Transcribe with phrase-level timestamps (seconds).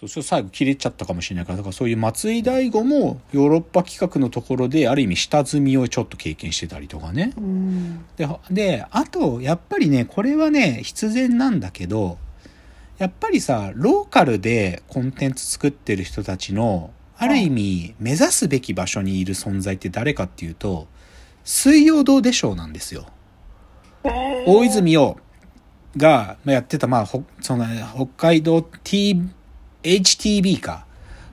[0.00, 12.16] そうちょっと最後切れちゃったかもしれないからだからそういう松井大悟もヨーロッパ企画のところである意味下積みをちょっと経験してたりとかねうんでであとやっぱりねこれはね必然なんだけど
[12.96, 20.88] やっぱりさローカルでコンテンツ作ってる人たちのある意味目指すべき場所にいる存在って誰かっていうと
[21.44, 23.06] 水曜どうでしょうなんですよ。
[24.04, 25.18] えー大泉洋
[25.96, 29.22] がまあやってた、まあ、ほその北海道 T、
[29.82, 30.86] HTB か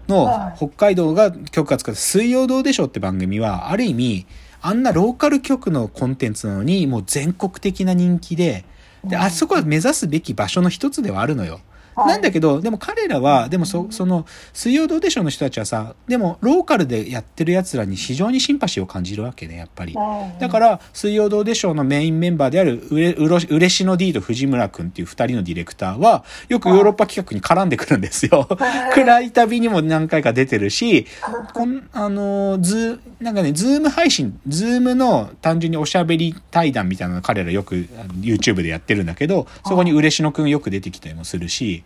[0.08, 4.26] のはい北海道が局が作った水曜どうでしょうって番組は、ある意味、
[4.62, 8.66] あんなローカル局のコンテンツなのに、もう全国的な人気で、
[9.04, 11.60] で、あそこは目指すべき場所の一つではあるのよ。
[11.98, 12.08] はい。
[12.10, 19.94] なんだけど、でも彼らは、でもそ、その、水曜どうでしょうの人たちはさ、でも、ローカルでやってる奴らに非常にシンパシーを感じるわけね、やっぱり。
[19.94, 28.48] うんだから、水曜どうでしょうのメインメンバーである、うれ、うろ、嬉野 D と藤村くんっていう二人のディレクターは、よくヨーロッパ企画に絡んでくるんですよ。
[28.94, 31.08] 暗い旅にも何回か出てるし、
[31.54, 37.88] こん、あのー、ズー、なんかね、ズーム配信、ズームの単純におしゃべり対談みたいなの彼らよく
[38.22, 41.84] YouTube でやってるんだけど、そこに嬉野くんよく出てきたりもするし、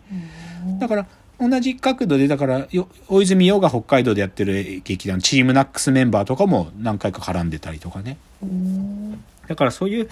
[0.78, 1.06] だから、
[1.40, 8.16] 同じ角度で、だから、よ大泉洋が北海道でやってる劇団、 TEAM NACS メンバーとかも何回か絡んでたりとかね。
[8.42, 10.08] うんだからそういう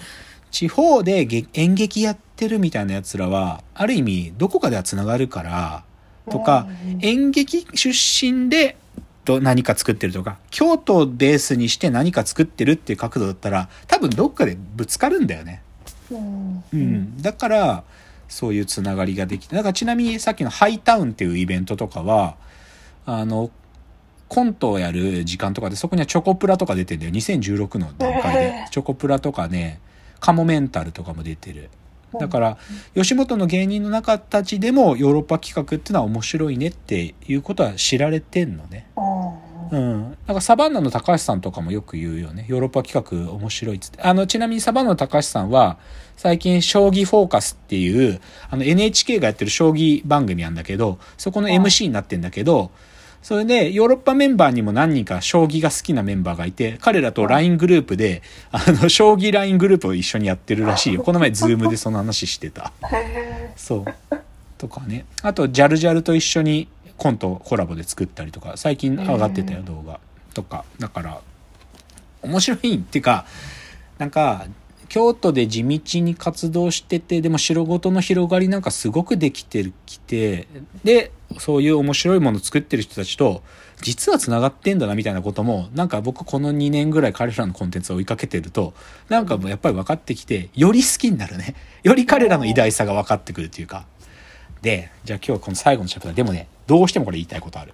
[0.51, 5.83] 地方でげ演劇やってるみたいな奴らは、ある意味どこかでは繋がるから、
[6.29, 6.67] とか、
[6.99, 8.75] 演劇出身で
[9.23, 15.61] と何か作ってるとか、京都をベースにして何か作ってるっていう角度だったら、多分どっかでぶつかるんだよね。
[16.11, 17.21] うんうん。
[17.21, 17.83] だから、
[18.31, 19.55] そういうつながりができて。
[19.55, 22.37] だからちなみにさっきのハイタウンっていうイベントとかは、
[23.05, 23.51] あの、
[24.29, 27.11] コントをやる時間とかで、そこにはチョコプラとか出てんだよ。
[27.11, 28.65] 2016の段階でえ。
[28.71, 29.81] チョコプラとかね、
[30.21, 31.69] カモメンタルとかも出てる。
[32.17, 32.57] だから、
[32.95, 38.87] 吉本の芸人の中たちでもヨーロッパ企画っていうのは面白いねっていうことは知られてんのね。
[39.71, 40.17] うん。
[40.27, 42.45] なんかサバンナの高橋さんとかもよく言うよね。
[42.47, 44.01] ヨーロッパ企画面白いっつって。
[44.01, 45.77] あの、ちなみにサバンナの高橋さんは、
[46.17, 52.71] 最近、将棋フォーカスっていう、あの NHK がやってる将棋番組なんだけど、そこの MC になってんだけど、
[53.21, 61.03] それで、ヨーロッパメンバーにも何人か将棋が好きなメンバーがいて、彼らと LINE グループで、あの、将棋 LINE グループを一緒にやってるらしいよ。
[61.03, 62.73] この前、ズームでその話してた。
[62.91, 63.85] へそう。
[64.57, 65.05] とかね。
[65.21, 66.67] あと、ジャルジャルと一緒に
[67.01, 69.99] コントコラボで作ったりとか、最近上がってたよ、動画。
[70.35, 70.65] とか。
[70.77, 71.21] だから、
[72.21, 73.25] 面白いっていうか、
[73.97, 74.45] なんか、
[74.87, 80.47] 京都で地道に活動してて、でも白ごとの広がりなんかすごくできてる、きて、
[80.83, 83.41] で、そういう面白いもの作ってる人たちと、
[83.81, 88.75] 実は繋がってんだなみたいなことも、なんか僕この2年ぐらい彼らのコンテンツを追いかけてると、
[89.09, 91.55] なんかもうやっぱり分かってきて、より好きになるね。
[91.81, 93.87] より彼らの偉大さが分かってくるっていうか。
[94.61, 97.73] で、じゃあ今日はこの最後のチャプター、でもね、どうしてもこれ言いたいことある。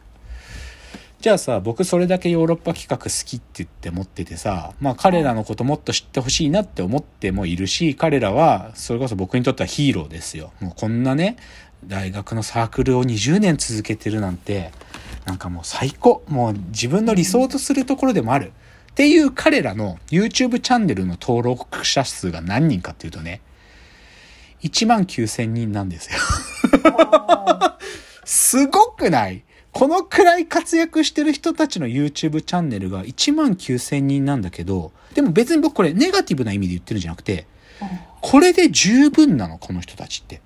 [1.19, 10.51] じゃあさ、僕それだけヨーロッパ企画好きって言って持っててさ、まあ彼らのこともっと知ってほしいなって思ってもいるし、彼らは、それこそ僕にとってはヒーローですよ。
[10.59, 11.37] もうこんなね、
[11.85, 14.71] 大学のサークルを20年続けてるなんて、
[15.25, 16.23] なんかもう最高。
[16.27, 18.51] もう自分の理想とするところでもある。
[18.91, 23.41] っていう彼らの YouTube チャンネルの登録者数が何人かっていうとね、
[24.61, 26.19] 1万9000人なんですよ。
[28.27, 29.43] すごくない？
[29.71, 37.47] このくらい活躍してる人たちの YouTube チャンネルが1万9000人なんだけど、でも別に僕これネガティブな意味で言ってるんじゃなくて、
[38.21, 40.41] これで十分なの、この人たちって。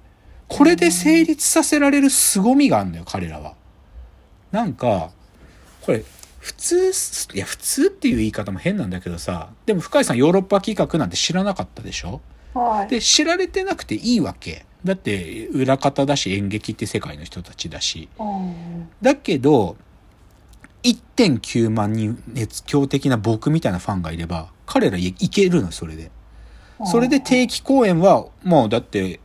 [0.47, 3.55] これで成立させられる凄みがあるんだよ、彼らは。
[4.51, 5.11] なんか、
[5.81, 6.03] これ、
[6.39, 6.91] 普通、
[7.33, 12.19] いや、普通っていう言い方も変なんだけどさ、でも深井さんヨーロッパ企画なんて知らなかったでしょ？
[12.53, 12.89] はい。
[12.89, 14.65] で、知られてなくていいわけ。
[14.83, 18.09] だって、裏方だし演劇って世界の人たちだし。
[18.19, 19.77] うんだけど、
[20.83, 26.11] 1.9万人熱狂的な僕みたいなファンがいれば、彼らいいけるの、それで。
[26.85, 29.19] それで定期公演は、もうだって、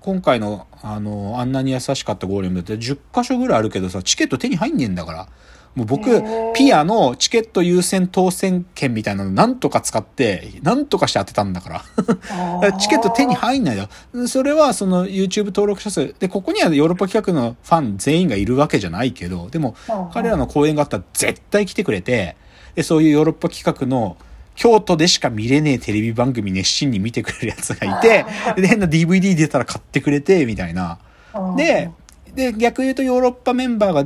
[0.00, 5.28] 今回の、あの、あんなに優しかったゴーレムだって10箇所ぐらいあるけどさ、チケット手に入んねえんだから。
[5.74, 6.22] もう僕
[6.54, 11.84] ピアのチケット優先当選券みたいなのなんとか使って、なんとかして当てたんだから。
[12.06, 13.88] だからチケット手に入んないよ。
[14.28, 16.14] それはその YouTube 登録者数。
[16.18, 22.36] で、ここにはヨーロッパ企画のファン全員がいるわけじゃないけど、でもうん彼らの公演があったら絶対来てくれて、
[22.76, 24.16] で、そういうヨーロッパ企画の
[24.54, 28.24] 京都でしか見れねえテレビ番組熱心に見てくれるやつがいて、
[28.56, 30.98] で、変な DVD 出たら買ってくれて、みたいな。
[31.34, 31.90] うんで、
[32.34, 34.04] で、逆言うとヨーロッパメンバーが、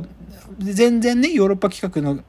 [0.57, 2.23] 全然ね、ヨーロッパ企画の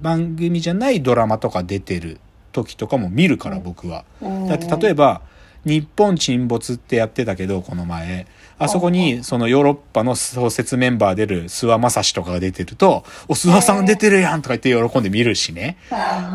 [0.00, 2.18] 番組じゃないドラマとか出てる
[2.52, 4.04] 時とかも見るから、僕は。
[4.48, 5.22] だって例えば、
[5.64, 8.26] 日本沈没ってやってたけど、この前。
[8.56, 15.76] あそこに、そのヨーロッパの創設メンバー出る諏訪正史とかが出てると、お、諏訪さん出てるやんとか言って喜んで見るしね。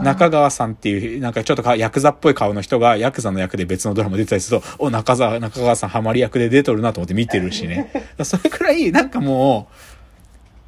[0.04, 7.92] 中川さんっていう、なんかちょっとかヤクザっぽい顔の人がヤクザの役で別のドラマ出てたりすると、お、中澤、中川さんハマり役で出とるなと思って見てるしね。
[8.24, 9.74] それくらい、なんかもう、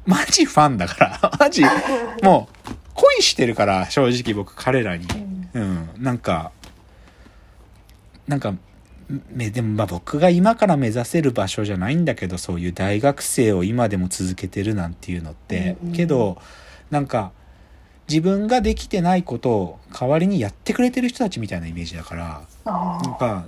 [0.06, 1.62] マジファンだから、 マジ、
[2.22, 5.06] もう、恋してるから、正直僕彼らに。
[5.54, 6.52] うん、なんか、
[8.26, 8.54] なんか、
[9.30, 15.94] めでもまあ僕が今から目指せる場所じゃないんだけどそういう大学生を今でも続けてるなんていうのって、うんうん。
[15.94, 16.40] けど
[16.90, 17.32] なんか
[18.08, 22.42] 自分ができてないことを代わりにやってくれてる人たちみたいなイメージだから。
[22.64, 23.46] あなんか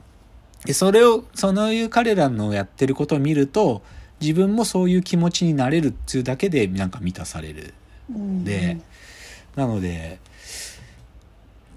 [0.64, 3.82] でそれをそのいう彼らのやってることを見ると
[4.24, 7.74] 自分もそういう気持ちになれるっていうだけでなんか満たされる
[8.08, 8.78] で、
[9.56, 10.18] なので、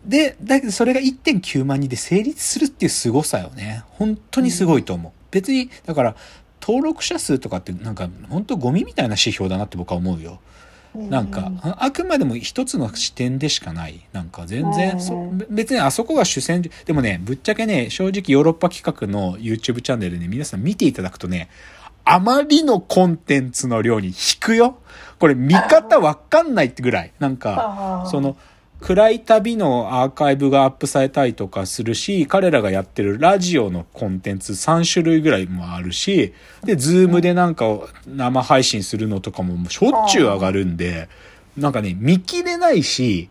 [0.05, 3.83] で、だけどそれが1.9万人で成立するっていう凄さよね。
[3.89, 5.11] 本当にすごいと思う。
[5.31, 6.15] 別に、だから、
[6.61, 10.39] 登録者数とかってなんか本当ゴミみたいな指標だなって僕は思うよ。
[10.95, 14.01] なんか、ああくまでも一つの視点でしかない。
[14.13, 14.97] なんか全然、
[15.49, 21.49] 別にあそこが主戦場、でもね、ぶっちゃけね、正直ヨーロッパ企画の YouTube チャンネルでね、皆さん見ていただくとね、
[22.09, 24.77] あまりのコンテンツの量に引くよ。
[25.19, 27.12] これ見方わかんないってぐらい。
[27.19, 28.38] なんか、その、
[28.80, 36.33] 暗い旅のアーカイブがアップされたりとかするし、彼らがやってるラジオのコンテンツ3種類ぐらいもあるし、
[36.63, 37.65] で、ズームでなんか
[38.06, 41.09] 生配信するのとかもしょっちゅう上がるんで、
[41.57, 43.30] なんかね、見切れないし、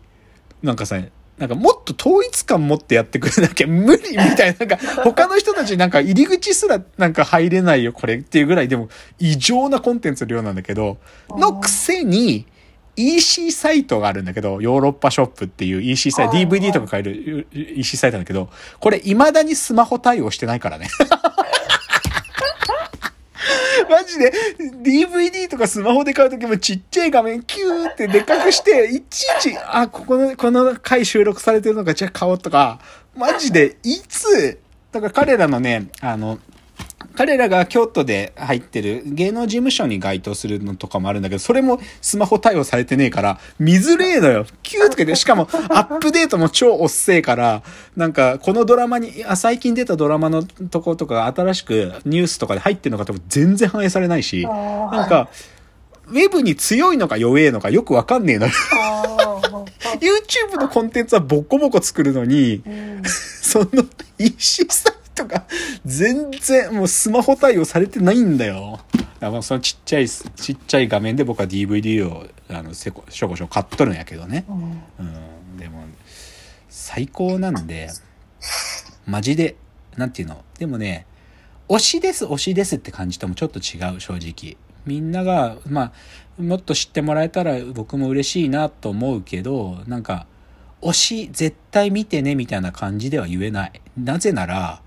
[0.61, 0.99] なんかさ、
[1.37, 8.67] なんかもっと統一感持ってやってくれなきゃ無理みたいな、 なんか他の人たちなんか入り口すらなんか入れないよこれっていうぐらい。
[8.67, 8.89] でも
[9.19, 10.97] 異常なコンテンツの量なんだけど、
[11.29, 12.47] のくせに
[12.95, 18.49] EC サイトがあるんだけど、ヨーロッパショップっていう EC サイト、はい DVD とか買える EC サイトなんだけど、
[18.79, 20.87] これ未だにスマホ対応してないからね。
[23.89, 32.79] マジで DVD とかスマホで買うときもちっちゃい画面キューってでかくして、いちいち、あ、ここの、この回収録されてるのか、じゃあ買おうとか、
[33.15, 34.59] マジでいつ、
[34.91, 36.39] だから彼らのね、あの、
[37.15, 44.45] 彼らが京都で入ってる芸能事務所に該当するのとかもあるんだけど、それもスマホ対応されてねえから、見づれえのよ。
[44.61, 47.63] キューとかで、しかもアップデートも超おっせえから、
[47.95, 55.29] なんかこのドラマに、あ、最近出たドラマのとことか新しくニュースとかで入ってるのかとか全然反映されないし、なんか、
[56.09, 58.51] ウェブに強いのか弱えのかよくわかんねえのよ。
[59.99, 62.61] YouTube のコンテンツはボコボコ作るのに、
[63.41, 63.85] その
[64.19, 64.91] EC サ
[65.23, 65.45] イトが
[65.85, 68.79] 全然もうスマホ対応されてないんだよ。
[69.19, 74.45] だからそのちっちゃい、ちっちゃい画面で僕は DVD をあのせこしょこしょこ買っとるんやけどね。
[74.99, 75.57] うん。
[75.57, 75.83] でも、
[76.69, 77.89] 最高なんで、
[79.07, 79.55] マジで、
[79.95, 80.43] なんていうの？
[80.59, 81.07] でもね、
[81.67, 84.57] 推しです、推しですって感じともちょっと違う、正直。
[84.85, 85.91] みんなが、ま
[86.39, 90.27] あ、もっと知ってもらえたら僕も嬉しいなと思うけど、なんか、
[90.81, 93.81] 推し絶対見てねみたいな感じでは言えない。
[93.97, 94.81] なぜなら、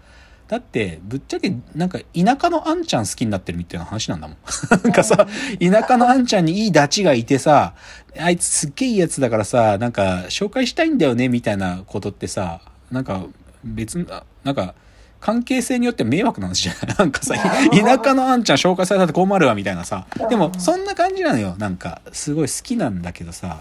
[0.50, 4.37] だって、ぶっちゃけ、なんか、田舎のあんちゃん好きになってるみたいな話なんだもん。
[4.82, 5.29] なんかさ、
[5.61, 7.75] 田舎のあんちゃんにいいダチがいてさ、
[8.19, 12.61] あいつすっげえいいやつだからさ、なんか、紹介したいんだよね、みたいなことってさ、
[12.91, 13.26] なんか、
[13.62, 14.05] 別
[14.43, 14.75] なんか、
[15.20, 16.96] 関係性によって迷惑な話じゃない？
[16.99, 20.06] なんかさ、田舎のあんちゃん紹介されたって困るわ、みたいなさ。
[20.29, 21.55] でも、そんな感じなのよ。
[21.58, 23.60] なんか、すごい好きなんだけどさ、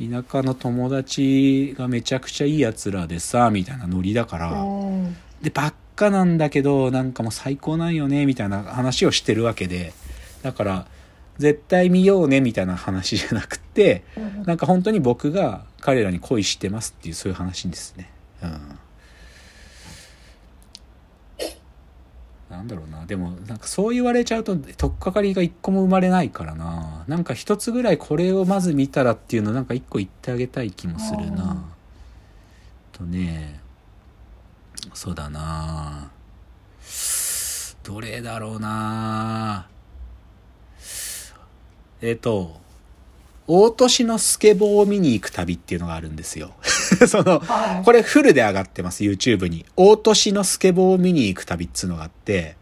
[0.00, 4.64] 田舎の友達がめちゃくちゃいいやつらでさ、みたいなノリだから、
[5.42, 9.92] で、ばっかなんだけど、なんかもう最高なんよね、みたいな話をしてるわけで、
[10.42, 10.86] だから、
[11.38, 14.04] 絶対見ようね、みたいな話じゃなくて、
[14.46, 18.10] なんか本当に僕が彼らに恋してますっていう、そういう話ですね。
[18.42, 18.78] うん。
[22.50, 23.04] なんだろうな。
[23.04, 27.04] でも、なんかそう言われちゃうと、とっかかりが一個も生まれないからな。
[27.08, 31.64] なんか一つぐらいこれをまず見たらっていうのなんか一個言ってあげたい気もするな。
[32.92, 33.27] とね、
[34.94, 36.10] そうだな
[37.82, 39.66] どれだろうな
[42.00, 42.60] えっ、と、
[43.48, 46.52] 大年のスケボーを見に行く旅っていうのがあるんですよ。
[47.08, 47.42] その、
[47.84, 49.64] これフルで上がってます、YouTube に。
[49.74, 52.56] 大年のスケボーを見に行く旅っつうのがあって、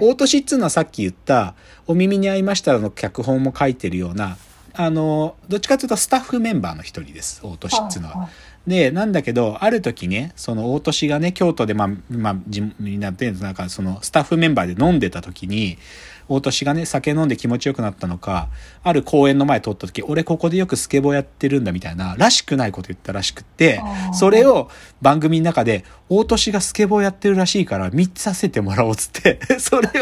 [0.00, 1.54] 大年っつうのはさっき言った、
[1.86, 4.36] お耳に合いましたらの脚本も書いてるような、
[4.74, 8.28] あの、どっちかというとスタッフメンバーの一人です、大年っつうのは。
[8.66, 15.78] で、なんだけど、ある時ね、その大年がね、京都で、まあ、まあ、じみんなで、なんかそのスタッフメンバーで飲んでた時に、
[16.28, 18.48] 大年がね、酒飲んで気持ちよくなったのか、
[18.82, 23.82] ある公園の前通った時、俺ここでよくスケボーやってるんだみたいな、らしくないこと言ったらしくって
[24.14, 29.92] それを番組の中で、大年がスケボーやってるらしいから、3つさせてもらおうっつって、 それを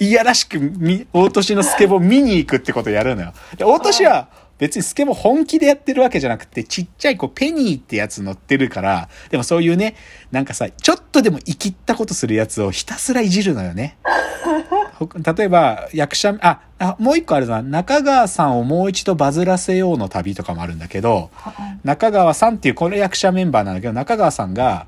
[0.00, 3.32] いやらしくみ、大年のスケボー見に行くってことをやるのよ。
[3.56, 4.28] で、大年は、
[4.58, 9.94] 別にスケボー本気でやってるわけじゃなくて、ちっちゃいこうペニーってやつ乗ってるから、でもそういうね、
[10.32, 13.96] なんかさ、ちょっとでも生きったことするやつをひたすらいじるのよね。
[15.36, 21.30] 例えば、役者、あ、あもう一個あるのは、中川さんをもう一度バズらせようの旅とかもあるんだけど、
[21.84, 24.86] 中川さんっていうこれ役者メンバーなんだけど、中川さんが、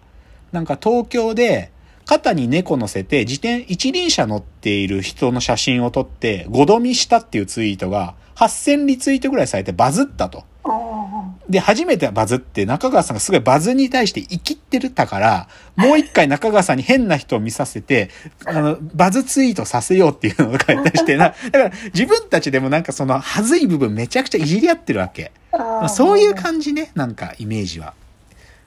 [0.50, 1.70] なんか東京で、
[2.06, 10.44] 肩に猫乗せて、自転、一輪車乗っている人の写真を撮って、5度見したっていうツイートが、8000リツイートぐらいされてバズったと。
[11.48, 18.08] で、初めてバズって、中川さんがすごいバズに対して生きってるたから、もう一回中川さんに変な人を見させて、
[18.46, 21.34] あの、バズツイートさせようっていうのを書いたりしてな。
[21.50, 25.32] だから、自分たちでもなんかその、はずい部分めちゃくちゃいじり合ってるわけ。
[25.88, 27.94] そういう感じね、なんかイメージは。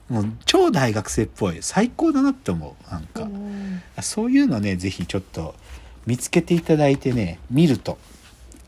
[0.09, 1.59] もう超大学生っぽい。
[1.61, 2.91] 最高だなって思う。
[2.91, 3.25] なんかう。
[3.27, 5.55] んそういうのね、ぜひちょっと
[6.05, 7.97] 見つけていただいてね、見ると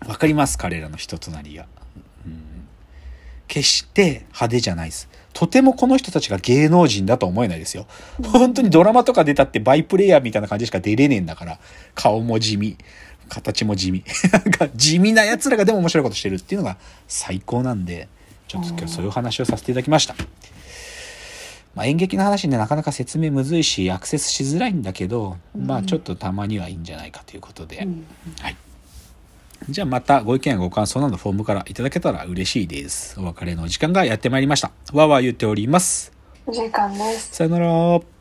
[0.08, 1.66] わかります、彼らの人となりが。
[2.26, 2.42] うん
[3.48, 5.08] 決して派手じゃないです。
[5.34, 7.86] とてもこの人たちが芸能人だと思えないですよ。
[8.34, 11.60] 本当にドラマとか出たってバイプレイヤーみたいな感じしか出れねえんだから。
[11.94, 12.78] 顔も地味。
[13.30, 14.04] 形も地味。
[14.32, 18.08] なんか地味な奴らがでも面白いことしてるっていうのが最高なんで、
[18.48, 20.16] ちょっと今日そういう話をさせていただきました。
[21.76, 27.80] まあ、演劇の話ね、なかなか説明むずいし、アクセスしづらいんだけど、まあちょっとたまにはいいんじゃないかということで。
[27.80, 28.06] うん
[28.42, 28.56] はい。
[29.70, 33.20] じゃあまたご意見やご感想などフォームからいただけたら嬉しいです。
[33.20, 34.72] お別れの時間がやってまいりました。
[34.94, 36.12] わーわー言っております。
[36.46, 37.36] お時間です。
[37.36, 38.15] さよなら。